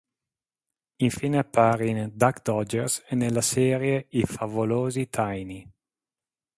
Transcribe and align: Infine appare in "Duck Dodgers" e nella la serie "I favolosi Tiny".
Infine 1.03 1.37
appare 1.37 1.85
in 1.87 2.13
"Duck 2.15 2.41
Dodgers" 2.41 3.03
e 3.07 3.13
nella 3.13 3.33
la 3.35 3.41
serie 3.41 4.07
"I 4.09 4.25
favolosi 4.25 5.07
Tiny". 5.11 5.69